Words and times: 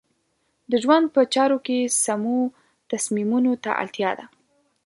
د 0.71 0.73
ژوند 0.83 1.05
په 1.15 1.21
چارو 1.33 1.57
کې 1.65 1.77
سمو 2.03 2.39
تصمیمونو 2.91 3.51
ته 3.63 3.71
اړتیا 3.81 4.11
ده. 4.19 4.25